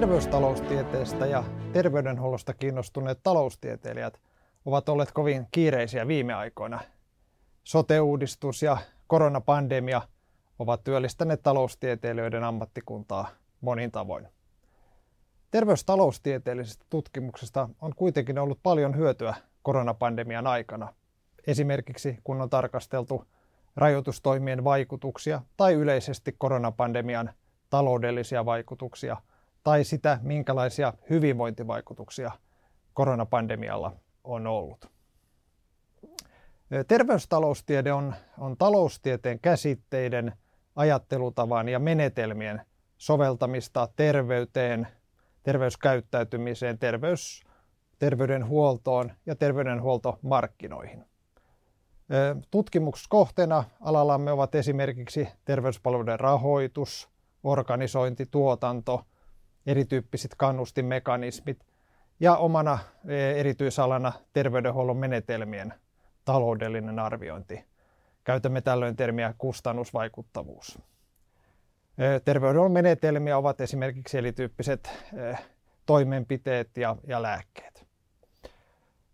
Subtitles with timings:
[0.00, 4.20] Terveystaloustieteestä ja terveydenhuollosta kiinnostuneet taloustieteilijät
[4.64, 6.80] ovat olleet kovin kiireisiä viime aikoina.
[7.64, 8.76] Sote-uudistus ja
[9.06, 10.02] koronapandemia
[10.58, 13.28] ovat työllistäneet taloustieteilijöiden ammattikuntaa
[13.60, 14.28] monin tavoin.
[15.50, 20.94] Terveystaloustieteellisestä tutkimuksesta on kuitenkin ollut paljon hyötyä koronapandemian aikana.
[21.46, 23.24] Esimerkiksi kun on tarkasteltu
[23.76, 27.30] rajoitustoimien vaikutuksia tai yleisesti koronapandemian
[27.70, 29.16] taloudellisia vaikutuksia
[29.62, 32.30] tai sitä, minkälaisia hyvinvointivaikutuksia
[32.94, 33.92] koronapandemialla
[34.24, 34.90] on ollut.
[36.88, 40.32] Terveystaloustiede on, on taloustieteen käsitteiden,
[40.76, 42.62] ajattelutavan ja menetelmien
[42.98, 44.88] soveltamista terveyteen,
[45.42, 47.42] terveyskäyttäytymiseen, terveys,
[47.98, 51.04] terveydenhuoltoon ja terveydenhuoltomarkkinoihin.
[52.50, 57.10] Tutkimuskohteena alallamme ovat esimerkiksi terveyspalveluiden rahoitus,
[57.42, 59.04] organisointi, tuotanto,
[59.66, 61.66] erityyppiset kannustimekanismit
[62.20, 62.78] ja omana
[63.36, 65.74] erityisalana terveydenhuollon menetelmien
[66.24, 67.64] taloudellinen arviointi.
[68.24, 70.78] Käytämme tällöin termiä kustannusvaikuttavuus.
[72.24, 74.90] Terveydenhuollon menetelmiä ovat esimerkiksi erityyppiset
[75.86, 77.86] toimenpiteet ja, ja lääkkeet.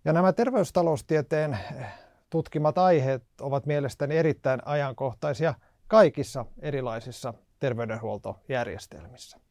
[0.04, 1.58] Ja nämä terveystaloustieteen
[2.30, 5.54] tutkimat aiheet ovat mielestäni erittäin ajankohtaisia
[5.88, 9.45] kaikissa erilaisissa terveydenhuoltojärjestelmissä.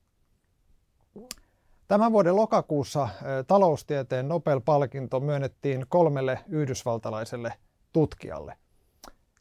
[1.87, 3.09] Tämän vuoden lokakuussa
[3.47, 7.53] taloustieteen Nobel-palkinto myönnettiin kolmelle yhdysvaltalaiselle
[7.93, 8.57] tutkijalle.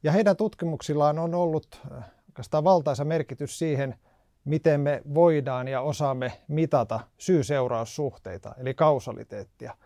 [0.03, 1.81] Ja heidän tutkimuksillaan on ollut
[2.28, 3.98] oikeastaan valtaisa merkitys siihen,
[4.44, 9.77] miten me voidaan ja osaamme mitata syy-seuraussuhteita, eli kausaliteettia,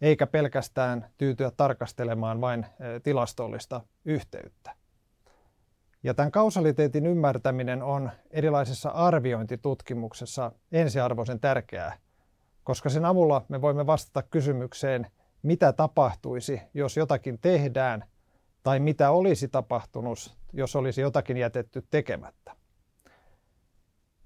[0.00, 2.66] eikä pelkästään tyytyä tarkastelemaan vain
[3.02, 4.81] tilastollista yhteyttä.
[6.02, 11.96] Ja tämän kausaliteetin ymmärtäminen on erilaisessa arviointitutkimuksessa ensiarvoisen tärkeää,
[12.64, 15.06] koska sen avulla me voimme vastata kysymykseen,
[15.42, 18.04] mitä tapahtuisi, jos jotakin tehdään,
[18.62, 22.56] tai mitä olisi tapahtunut, jos olisi jotakin jätetty tekemättä.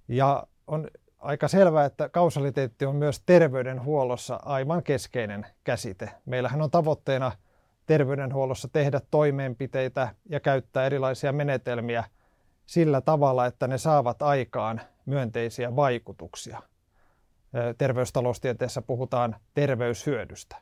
[0.09, 0.89] Ja on
[1.19, 6.11] aika selvää, että kausaliteetti on myös terveydenhuollossa aivan keskeinen käsite.
[6.25, 7.33] Meillähän on tavoitteena
[7.87, 12.05] terveydenhuollossa tehdä toimenpiteitä ja käyttää erilaisia menetelmiä
[12.67, 16.63] sillä tavalla, että ne saavat aikaan myönteisiä vaikutuksia.
[17.79, 20.57] Terveystaloustieteessä puhutaan terveyshyödystä.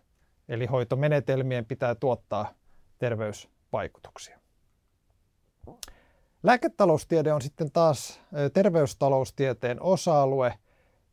[0.49, 2.55] Eli hoitomenetelmien pitää tuottaa
[2.99, 4.39] terveysvaikutuksia.
[6.43, 8.21] Lääketaloustiede on sitten taas
[8.53, 10.55] terveystaloustieteen osa-alue,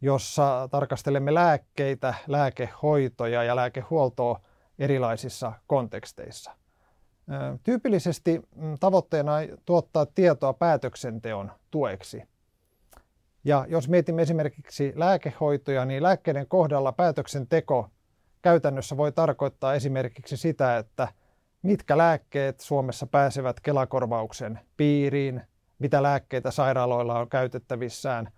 [0.02, 4.40] jossa tarkastelemme lääkkeitä, lääkehoitoja ja lääkehuoltoa
[4.82, 6.52] erilaisissa konteksteissa.
[7.64, 12.24] Tyypillisesti mm, tavoitteena on tuottaa tietoa päätöksenteon tueksi.
[13.44, 17.90] Ja jos mietimme esimerkiksi lääkehoitoja, niin lääkkeiden kohdalla päätöksenteko
[18.42, 21.08] käytännössä voi tarkoittaa esimerkiksi sitä, että
[21.62, 25.42] mitkä lääkkeet Suomessa pääsevät Kelakorvauksen piiriin,
[25.80, 28.32] mitä lääkkeitä sairaaloilla on käytettävissään,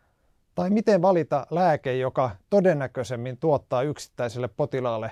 [0.55, 5.11] tai miten valita lääke, joka todennäköisemmin tuottaa yksittäiselle potilaalle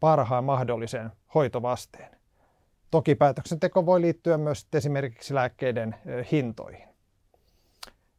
[0.00, 2.16] parhaan mahdollisen hoitovasteen.
[2.90, 5.96] Toki päätöksenteko voi liittyä myös esimerkiksi lääkkeiden
[6.32, 6.88] hintoihin.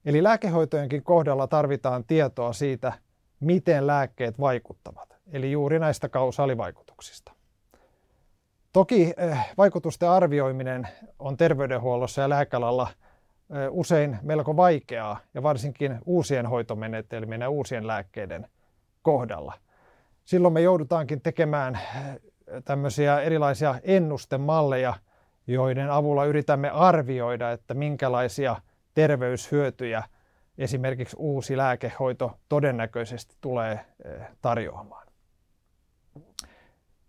[0.06, 2.94] Eli lääkehoitojenkin kohdalla tarvitaan tietoa siitä,
[3.40, 7.32] miten lääkkeet vaikuttavat, eli juuri näistä kausaalivaikutuksista.
[8.74, 9.14] Toki
[9.58, 10.88] vaikutusten arvioiminen
[11.20, 12.88] on terveydenhuollossa ja lääkealalla
[13.70, 18.48] usein melko vaikeaa, ja varsinkin uusien hoitomenetelmien ja uusien lääkkeiden
[19.02, 19.54] kohdalla.
[20.32, 21.80] Silloin me joudutaankin tekemään
[22.66, 24.94] tämmöisiä erilaisia ennustemalleja,
[25.48, 28.56] joiden avulla yritämme arvioida, että minkälaisia
[28.94, 30.04] terveyshyötyjä
[30.58, 33.86] esimerkiksi uusi lääkehoito todennäköisesti tulee
[34.42, 35.08] tarjoamaan.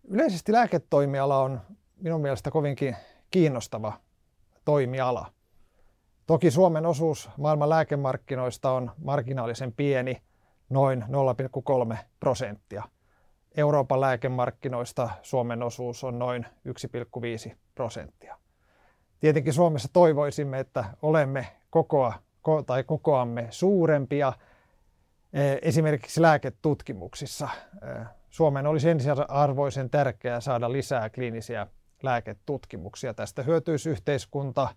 [0.09, 1.61] Yleisesti lääketoimiala on
[1.97, 2.97] minun mielestä kovinkin
[3.31, 3.93] kiinnostava
[4.65, 5.33] toimiala.
[6.27, 10.23] Toki Suomen osuus maailman lääkemarkkinoista on marginaalisen pieni,
[10.71, 11.05] noin
[11.93, 12.83] 0,3 prosenttia.
[13.57, 16.47] Euroopan lääkemarkkinoista Suomen osuus on noin
[17.49, 18.39] 1,5 prosenttia.
[19.21, 22.13] Tietenkin Suomessa toivoisimme, että olemme kokoa
[22.67, 24.33] tai kokoamme suurempia
[25.63, 27.49] esimerkiksi lääketutkimuksissa.
[28.31, 31.67] Suomen olisi ensiarvoisen tärkeää saada lisää kliinisiä
[32.03, 33.15] lääketutkimuksia.
[33.15, 34.69] Tästä hyötyisi yhteiskunta,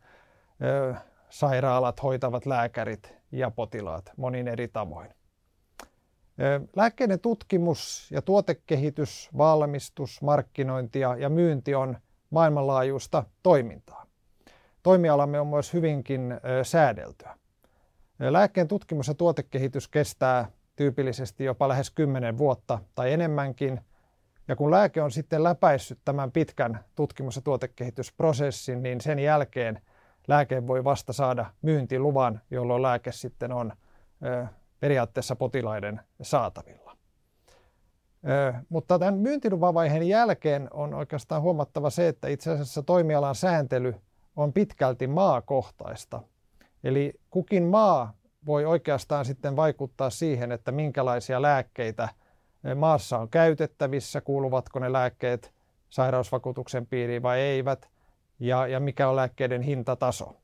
[1.29, 5.09] sairaalat, hoitavat lääkärit ja potilaat monin eri tavoin.
[6.75, 11.97] Lääkkeiden tutkimus ja tuotekehitys, valmistus, markkinointi ja myynti on
[12.29, 14.05] maailmanlaajuista toimintaa.
[14.83, 16.33] Toimialamme on myös hyvinkin
[16.63, 17.37] säädeltyä.
[18.19, 23.81] Lääkkeen tutkimus ja tuotekehitys kestää tyypillisesti jopa lähes 10 vuotta tai enemmänkin.
[24.47, 29.81] Ja kun lääke on sitten läpäissyt tämän pitkän tutkimus- ja tuotekehitysprosessin, niin sen jälkeen
[30.27, 33.73] lääke voi vasta saada myyntiluvan, jolloin lääke sitten on
[34.85, 36.97] periaatteessa potilaiden saatavilla.
[38.69, 43.95] Mutta tämän myyntilupavaiheen jälkeen on oikeastaan huomattava se, että itse asiassa toimialan sääntely
[44.35, 46.21] on pitkälti maakohtaista.
[46.83, 48.13] Eli kukin maa
[48.45, 52.09] voi oikeastaan sitten vaikuttaa siihen, että minkälaisia lääkkeitä
[52.75, 55.53] maassa on käytettävissä, kuuluvatko ne lääkkeet
[55.89, 57.89] sairausvakuutuksen piiriin vai eivät,
[58.39, 60.35] ja, ja mikä on lääkkeiden hintataso.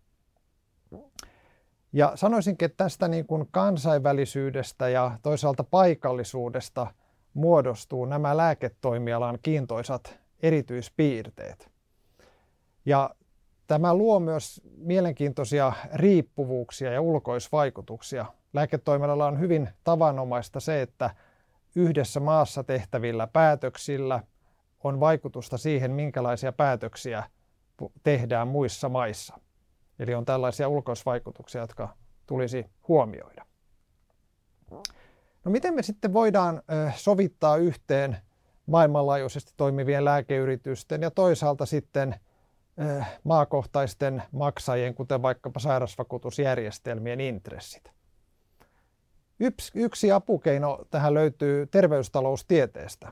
[1.93, 6.87] Ja sanoisinkin, että tästä niin kuin kansainvälisyydestä ja toisaalta paikallisuudesta
[7.33, 11.71] muodostuu nämä lääketoimialan kiintoisat erityispiirteet.
[12.85, 13.09] Ja
[13.67, 18.25] tämä luo myös mielenkiintoisia riippuvuuksia ja ulkoisvaikutuksia.
[18.53, 21.09] Lääketoimialalla on hyvin tavanomaista se, että
[21.75, 24.23] yhdessä maassa tehtävillä päätöksillä
[24.83, 27.23] on vaikutusta siihen, minkälaisia päätöksiä
[28.03, 29.39] tehdään muissa maissa.
[29.99, 31.89] Eli on tällaisia ulkoisvaikutuksia, jotka
[32.27, 33.45] tulisi huomioida.
[35.45, 36.61] No miten me sitten voidaan
[36.95, 38.17] sovittaa yhteen
[38.65, 42.15] maailmanlaajuisesti toimivien lääkeyritysten ja toisaalta sitten
[43.23, 47.91] maakohtaisten maksajien, kuten vaikkapa sairausvakuutusjärjestelmien intressit?
[49.39, 53.11] Yksi, yksi apukeino tähän löytyy terveystaloustieteestä.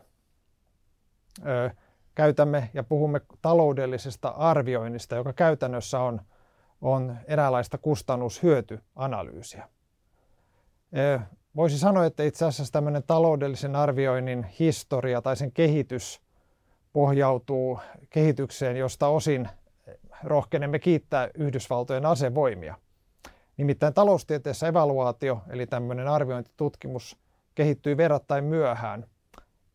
[2.16, 6.22] Käytämme ja puhumme taloudellisesta arvioinnista, joka käytännössä on
[6.82, 9.70] on eräänlaista kustannushyötyanalyysiä.
[11.56, 16.22] Voisi sanoa, että itse asiassa tämmöinen taloudellisen arvioinnin historia tai sen kehitys
[16.94, 17.80] pohjautuu
[18.10, 19.50] kehitykseen, josta osin
[20.24, 22.76] rohkenemme kiittää Yhdysvaltojen asevoimia.
[23.58, 27.18] Nimittäin taloustieteessä evaluaatio, eli tämmöinen arviointitutkimus,
[27.56, 28.44] kehittyi verrattain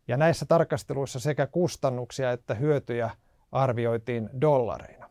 [0.08, 3.10] Ja näissä tarkasteluissa sekä kustannuksia että hyötyjä
[3.52, 5.10] arvioitiin dollareina.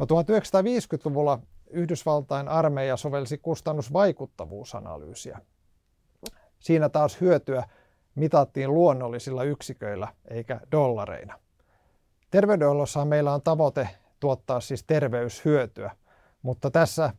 [0.00, 1.38] No 1950-luvulla
[1.70, 5.40] Yhdysvaltain armeija sovelsi kustannusvaikuttavuusanalyysiä.
[6.58, 7.64] Siinä taas hyötyä
[8.14, 11.38] mitattiin luonnollisilla yksiköillä eikä dollareina.
[12.30, 13.88] Terveydenhuollossa meillä on tavoite
[14.20, 15.90] tuottaa siis terveyshyötyä,
[16.42, 17.12] mutta tässä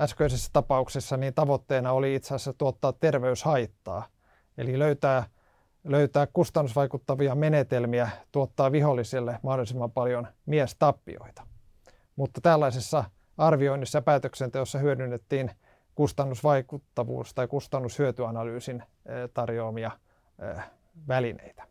[0.00, 4.06] äskeisessä tapauksessa niin tavoitteena oli itse asiassa tuottaa terveyshaittaa,
[4.58, 5.24] eli löytää,
[5.84, 11.46] löytää kustannusvaikuttavia menetelmiä tuottaa viholliselle mahdollisimman paljon miestappioita.
[12.16, 13.04] Mutta tällaisessa
[13.38, 15.50] arvioinnissa ja päätöksenteossa hyödynnettiin
[15.94, 18.82] kustannusvaikuttavuus- tai kustannushyötyanalyysin
[19.34, 19.90] tarjoamia
[21.08, 21.64] välineitä.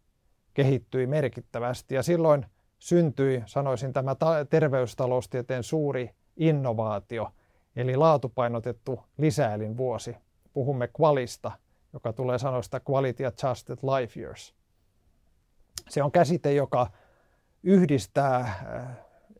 [0.53, 2.45] kehittyi merkittävästi ja silloin
[2.79, 4.15] syntyi, sanoisin, tämä
[4.49, 7.31] terveystaloustieteen suuri innovaatio,
[7.75, 10.17] eli laatupainotettu lisäelinvuosi.
[10.53, 11.51] Puhumme qualista,
[11.93, 14.55] joka tulee sanoista Quality Adjusted Life Years.
[15.89, 16.87] Se on käsite, joka
[17.63, 18.55] yhdistää äh,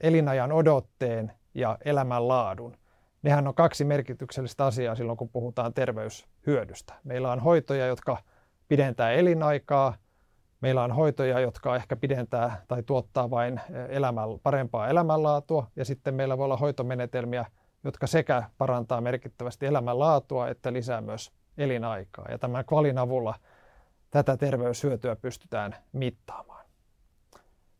[0.01, 2.77] elinajan odotteen ja elämänlaadun.
[3.21, 6.93] Nehän on kaksi merkityksellistä asiaa silloin, kun puhutaan terveyshyödystä.
[7.03, 8.17] Meillä on hoitoja, jotka
[8.67, 9.95] pidentää elinaikaa.
[10.61, 15.67] Meillä on hoitoja, jotka ehkä pidentää tai tuottaa vain äh, elämän, parempaa elämänlaatua.
[15.75, 17.45] Ja sitten meillä voi olla hoitomenetelmiä,
[17.83, 22.25] jotka sekä parantaa merkittävästi elämänlaatua että lisää myös elinaikaa.
[22.29, 23.35] Ja tämän kvalin avulla
[24.09, 26.62] tätä terveyshyötyä pystytään mittaamaan.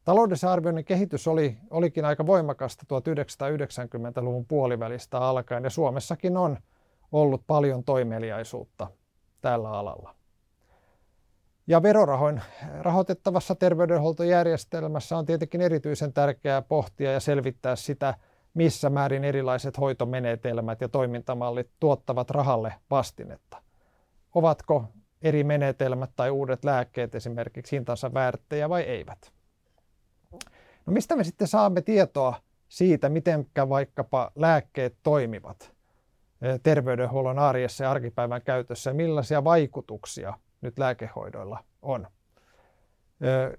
[0.04, 6.58] Taloudellisen arvioinnin kehitys oli, olikin aika voimakasta 1990-luvun puolivälistä alkaen ja Suomessakin on
[7.12, 8.88] ollut paljon toimeliaisuutta
[9.42, 10.16] tällä alalla.
[11.68, 12.42] Ja verorahoin
[12.80, 18.14] rahoitettavassa terveydenhuoltojärjestelmässä on tietenkin erityisen tärkeää pohtia ja selvittää sitä,
[18.54, 23.62] missä määrin erilaiset hoitomenetelmät ja toimintamallit tuottavat rahalle vastinetta.
[24.36, 24.86] Ovatko
[25.22, 29.32] eri menetelmät tai uudet lääkkeet esimerkiksi hintansa väärttejä vai eivät?
[30.86, 32.36] No mistä me sitten saamme tietoa
[32.70, 35.74] siitä, miten vaikkapa lääkkeet toimivat
[36.64, 42.08] terveydenhuollon arjessa ja arkipäivän käytössä ja millaisia vaikutuksia nyt lääkehoidoilla on?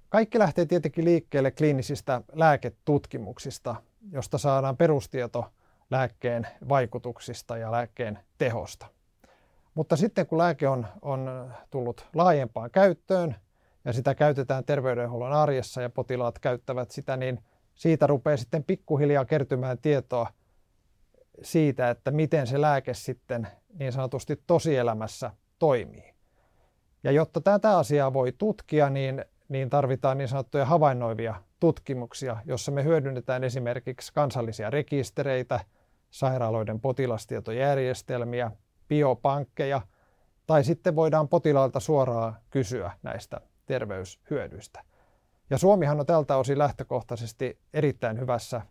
[0.09, 3.77] Kaikki lähtee tietenkin liikkeelle kliinisistä lääketutkimuksista,
[4.13, 5.45] josta saadaan perustieto
[5.91, 8.87] lääkkeen vaikutuksista ja lääkkeen tehosta.
[9.75, 13.37] Mutta sitten kun lääke on, on tullut laajempaan käyttöön
[13.85, 17.41] ja sitä käytetään terveydenhuollon arjessa ja potilaat käyttävät sitä, niin
[17.75, 20.27] siitä rupeaa sitten pikkuhiljaa kertymään tietoa
[21.43, 23.49] siitä, että miten se lääke sitten
[23.79, 26.15] niin sanotusti tosielämässä toimii.
[27.05, 32.85] Ja jotta tätä asiaa voi tutkia, niin, niin tarvitaan niin sanottuja havainnoivia tutkimuksia, jossa me
[32.85, 35.61] hyödynnetään esimerkiksi kansallisia rekistereitä,
[36.11, 38.51] sairaaloiden potilastietojärjestelmiä,
[38.89, 39.81] biopankkeja,
[40.47, 44.85] tai sitten voidaan potilaalta suoraan kysyä näistä terveyshyödyistä.
[45.51, 48.63] Ja Suomihan on tältä osin lähtökohtaisesti erittäin hyvässä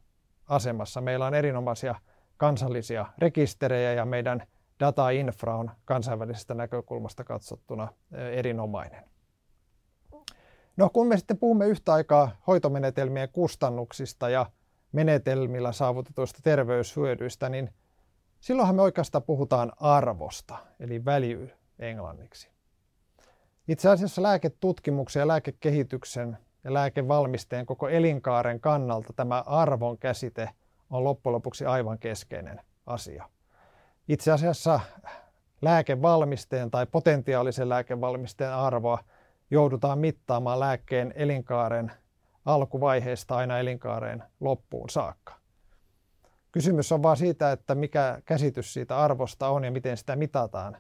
[0.48, 1.02] asemassa.
[1.02, 1.96] Meillä on erinomaisia
[2.38, 4.48] kansallisia rekisterejä ja meidän
[4.80, 7.88] data-infra on kansainvälisestä näkökulmasta katsottuna
[8.32, 9.04] erinomainen.
[10.78, 14.46] No kun me sitten puhumme yhtä aikaa hoitomenetelmien kustannuksista ja
[14.92, 17.70] menetelmillä saavutetuista terveyshyödyistä, niin
[18.40, 22.53] silloinhan me oikeastaan puhutaan arvosta, eli value englanniksi.
[23.68, 30.50] Itse asiassa lääketutkimuksen ja lääkekehityksen ja lääkevalmisteen koko elinkaaren kannalta tämä arvon käsite
[30.90, 33.30] on loppujen lopuksi aivan keskeinen asia.
[34.08, 34.80] Itse asiassa
[35.62, 39.00] lääkevalmisteen tai potentiaalisen lääkevalmisteen arvoa
[39.52, 41.92] joudutaan mittaamaan lääkkeen elinkaaren
[42.46, 45.34] alkuvaiheesta aina elinkaareen loppuun saakka.
[46.52, 50.78] Kysymys on vain siitä, että mikä käsitys siitä arvosta on ja miten sitä mitataan.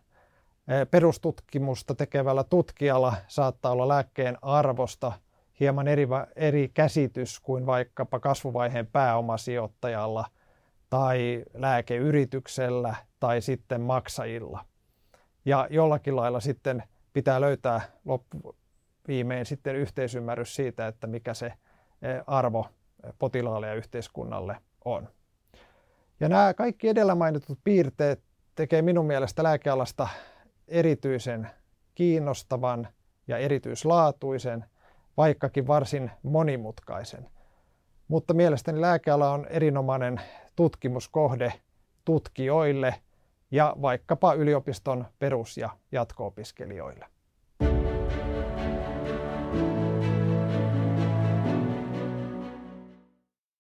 [0.91, 5.12] Perustutkimusta tekevällä tutkijalla saattaa olla lääkkeen arvosta
[5.60, 10.25] hieman eri, eri käsitys kuin vaikkapa kasvuvaiheen pääomasijoittajalla
[10.89, 14.65] tai lääkeyrityksellä tai sitten maksajilla.
[15.46, 18.55] Ja jollakin lailla sitten pitää löytää loppu,
[19.08, 21.53] viimein sitten yhteisymmärrys siitä, että mikä se
[22.27, 22.67] arvo
[23.20, 25.10] potilaalle ja yhteiskunnalle on.
[26.20, 28.22] Ja nämä kaikki edellä mainitut piirteet
[28.55, 30.08] tekee minun mielestä lääkealasta
[30.67, 31.50] erityisen
[31.96, 32.88] kiinnostavan
[33.27, 34.65] ja erityislaatuisen,
[35.17, 37.29] vaikkakin varsin monimutkaisen.
[38.08, 40.22] Mutta mielestäni lääkeala on erinomainen
[40.55, 41.53] tutkimuskohde
[42.05, 42.96] tutkijoille
[43.51, 47.12] ja vaikkapa yliopiston perus- ja jatko-opiskelijoille.